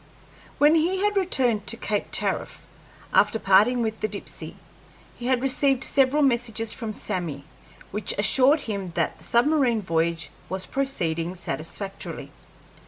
[0.57, 2.63] When he had returned to Cape Tariff,
[3.13, 4.55] after parting with the Dipsey,
[5.15, 7.45] he had received several messages from Sammy,
[7.91, 12.31] which assured him that the submarine voyage was proceeding satisfactorily.